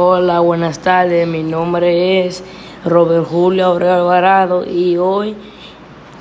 Hola, 0.00 0.38
buenas 0.38 0.78
tardes. 0.78 1.26
Mi 1.26 1.42
nombre 1.42 2.24
es 2.24 2.44
Robert 2.84 3.26
Julio 3.26 3.66
Abreu 3.66 3.94
Alvarado 3.94 4.64
y 4.64 4.96
hoy 4.96 5.34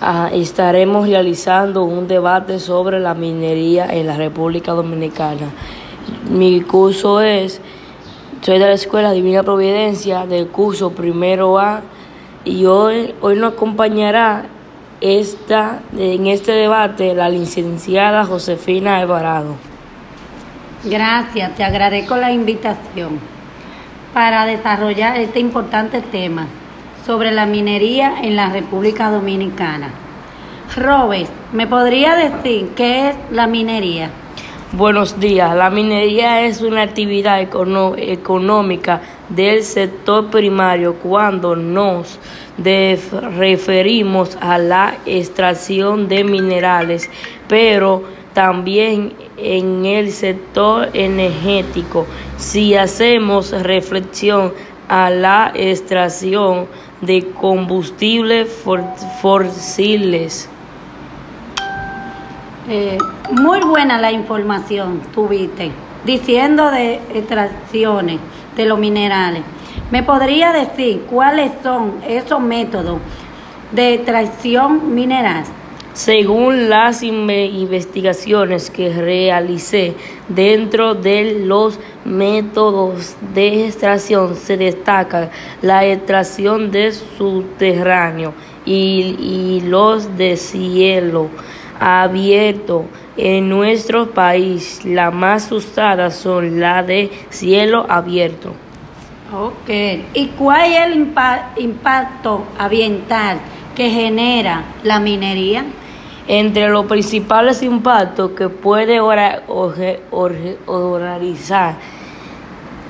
ah, 0.01 0.31
estaremos 0.33 1.07
realizando 1.07 1.83
un 1.83 2.07
debate 2.07 2.57
sobre 2.57 2.99
la 2.99 3.13
minería 3.13 3.85
en 3.85 4.07
la 4.07 4.17
República 4.17 4.71
Dominicana. 4.71 5.51
Mi 6.27 6.61
curso 6.61 7.21
es, 7.21 7.61
soy 8.41 8.57
de 8.57 8.65
la 8.65 8.73
Escuela 8.73 9.11
Divina 9.11 9.43
Providencia 9.43 10.25
del 10.25 10.47
curso 10.47 10.93
primero 10.93 11.59
A 11.59 11.83
y 12.45 12.65
hoy, 12.65 13.13
hoy 13.21 13.35
nos 13.35 13.53
acompañará 13.53 14.45
esta, 15.01 15.81
en 15.95 16.25
este 16.25 16.53
debate 16.53 17.13
la 17.13 17.29
licenciada 17.29 18.25
Josefina 18.25 18.97
Alvarado. 18.97 19.53
Gracias, 20.83 21.53
te 21.53 21.63
agradezco 21.63 22.17
la 22.17 22.31
invitación 22.31 23.36
para 24.17 24.47
desarrollar 24.47 25.19
este 25.19 25.39
importante 25.39 26.01
tema 26.01 26.47
sobre 27.05 27.29
la 27.29 27.45
minería 27.45 28.15
en 28.23 28.35
la 28.35 28.49
República 28.49 29.11
Dominicana. 29.11 29.91
Robert, 30.75 31.29
¿me 31.53 31.67
podría 31.67 32.15
decir 32.15 32.69
qué 32.75 33.09
es 33.09 33.15
la 33.29 33.45
minería? 33.45 34.09
Buenos 34.71 35.19
días. 35.19 35.55
La 35.55 35.69
minería 35.69 36.41
es 36.41 36.63
una 36.63 36.81
actividad 36.81 37.39
económica 37.41 39.01
del 39.29 39.61
sector 39.61 40.31
primario 40.31 40.95
cuando 40.95 41.55
nos 41.55 42.19
referimos 42.57 44.35
a 44.41 44.57
la 44.57 44.95
extracción 45.05 46.07
de 46.07 46.23
minerales, 46.23 47.07
pero 47.47 48.01
también 48.33 49.13
en 49.37 49.85
el 49.85 50.11
sector 50.11 50.89
energético. 50.93 52.05
Si 52.37 52.75
hacemos 52.75 53.51
reflexión 53.51 54.53
a 54.87 55.09
la 55.09 55.51
extracción 55.53 56.67
de 57.01 57.29
combustibles 57.31 58.49
fósiles. 59.21 60.49
Eh, 62.69 62.97
muy 63.31 63.59
buena 63.61 63.99
la 63.99 64.11
información 64.11 65.01
tuviste, 65.13 65.71
diciendo 66.05 66.69
de 66.71 66.95
extracciones 67.13 68.19
de 68.55 68.65
los 68.65 68.79
minerales. 68.79 69.43
¿Me 69.91 70.03
podría 70.03 70.51
decir 70.51 71.05
cuáles 71.09 71.51
son 71.63 71.99
esos 72.05 72.41
métodos 72.41 72.99
de 73.71 73.93
extracción 73.93 74.93
mineral? 74.93 75.43
Según 75.97 76.69
las 76.69 77.01
investigaciones 77.01 78.69
que 78.69 78.93
realicé 78.93 79.95
dentro 80.29 80.93
de 80.93 81.39
los 81.43 81.79
métodos 82.05 83.15
de 83.33 83.65
extracción, 83.65 84.35
se 84.35 84.57
destaca 84.57 85.31
la 85.63 85.87
extracción 85.87 86.69
de 86.69 86.91
subterráneo 86.91 88.35
y, 88.63 89.59
los 89.65 90.15
de 90.19 90.37
cielo 90.37 91.29
abierto. 91.79 92.85
En 93.17 93.49
nuestro 93.49 94.11
país, 94.11 94.85
las 94.85 95.11
más 95.11 95.51
usadas 95.51 96.15
son 96.15 96.59
las 96.59 96.85
de 96.85 97.09
cielo 97.31 97.87
abierto. 97.89 98.53
Ok. 99.33 99.69
¿Y 100.13 100.27
cuál 100.37 100.71
es 100.71 100.79
el 100.79 101.63
impacto 101.63 102.43
ambiental 102.59 103.39
que 103.75 103.89
genera 103.89 104.63
la 104.83 104.99
minería? 104.99 105.65
Entre 106.27 106.67
los 106.67 106.85
principales 106.87 107.63
impactos 107.63 108.31
que 108.31 108.49
puede 108.49 108.99
organizar. 110.65 111.75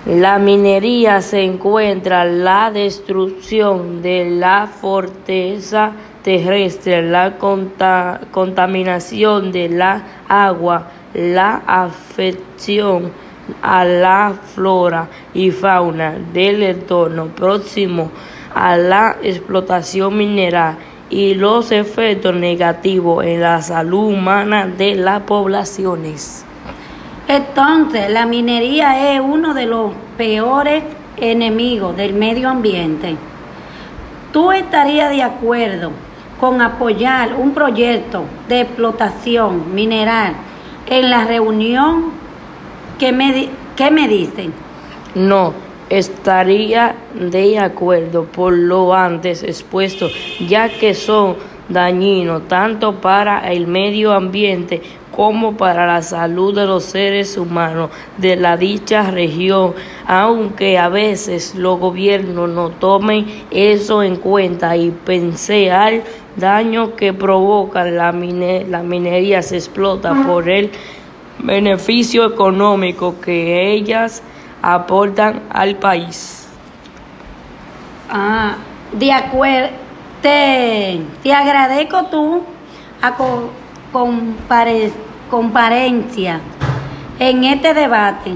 La 0.07 0.39
minería 0.39 1.21
se 1.21 1.43
encuentra 1.43 2.25
la 2.25 2.71
destrucción 2.71 4.01
de 4.01 4.27
la 4.29 4.65
fortaleza 4.65 5.91
terrestre, 6.23 7.03
la 7.03 7.37
contaminación 7.37 9.51
de 9.51 9.69
la 9.69 10.01
agua, 10.27 10.87
la 11.13 11.61
afección 11.67 13.11
a 13.61 13.85
la 13.85 14.33
flora 14.55 15.07
y 15.33 15.51
fauna 15.51 16.15
del 16.33 16.63
entorno 16.63 17.27
próximo 17.27 18.11
a 18.53 18.75
la 18.77 19.17
explotación 19.21 20.17
mineral 20.17 20.77
y 21.09 21.35
los 21.35 21.71
efectos 21.71 22.35
negativos 22.35 23.25
en 23.25 23.41
la 23.41 23.61
salud 23.61 24.13
humana 24.13 24.67
de 24.67 24.95
las 24.95 25.21
poblaciones. 25.21 26.45
Entonces, 27.27 28.09
la 28.09 28.25
minería 28.25 29.13
es 29.13 29.21
uno 29.21 29.53
de 29.53 29.65
los 29.65 29.91
peores 30.17 30.83
enemigos 31.17 31.95
del 31.95 32.13
medio 32.13 32.49
ambiente. 32.49 33.15
¿Tú 34.31 34.51
estarías 34.51 35.09
de 35.11 35.23
acuerdo 35.23 35.91
con 36.39 36.61
apoyar 36.61 37.35
un 37.35 37.51
proyecto 37.51 38.23
de 38.47 38.61
explotación 38.61 39.73
mineral 39.73 40.33
en 40.87 41.09
la 41.09 41.23
reunión? 41.25 42.11
¿Qué 42.99 43.11
me, 43.11 43.49
qué 43.75 43.91
me 43.91 44.07
dicen? 44.07 44.53
No 45.15 45.66
estaría 45.89 46.95
de 47.13 47.59
acuerdo 47.59 48.25
por 48.25 48.53
lo 48.53 48.93
antes 48.93 49.43
expuesto, 49.43 50.09
ya 50.47 50.69
que 50.69 50.93
son 50.93 51.35
dañinos 51.69 52.47
tanto 52.47 52.95
para 52.95 53.51
el 53.51 53.67
medio 53.67 54.13
ambiente 54.13 54.81
como 55.11 55.57
para 55.57 55.87
la 55.87 56.01
salud 56.03 56.53
de 56.55 56.67
los 56.67 56.83
seres 56.83 57.37
humanos 57.37 57.89
de 58.17 58.35
la 58.35 58.55
dicha 58.55 59.09
región, 59.09 59.73
aunque 60.05 60.77
a 60.77 60.89
veces 60.89 61.55
los 61.55 61.79
gobiernos 61.79 62.49
no 62.49 62.69
tomen 62.69 63.25
eso 63.49 64.03
en 64.03 64.17
cuenta 64.17 64.77
y 64.77 64.91
pensé 64.91 65.71
al 65.71 66.03
daño 66.35 66.95
que 66.95 67.13
provoca 67.13 67.83
la, 67.83 68.11
la 68.11 68.83
minería 68.83 69.41
se 69.41 69.57
explota 69.57 70.13
por 70.27 70.47
el 70.47 70.69
beneficio 71.39 72.25
económico 72.25 73.15
que 73.19 73.73
ellas 73.73 74.21
aportan 74.75 75.43
al 75.49 75.77
país. 75.77 76.45
Ah, 78.09 78.55
de 78.91 79.13
acuerdo, 79.13 79.69
te, 80.21 80.99
agradezco 81.33 82.03
tú 82.07 82.43
a 83.01 83.15
comparencia 85.29 86.41
en 87.17 87.43
este 87.45 87.73
debate 87.73 88.33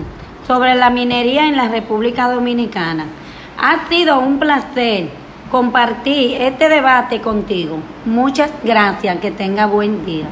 sobre 0.48 0.76
la 0.76 0.90
minería 0.90 1.48
en 1.48 1.58
la 1.58 1.68
República 1.68 2.32
Dominicana. 2.32 3.08
Ha 3.60 3.90
sido 3.90 4.20
un 4.20 4.40
placer 4.40 5.10
compartir 5.52 6.42
este 6.42 6.70
debate 6.70 7.20
contigo. 7.20 7.80
Muchas 8.06 8.52
gracias, 8.64 9.20
que 9.20 9.32
tenga 9.32 9.66
buen 9.66 10.06
día. 10.06 10.28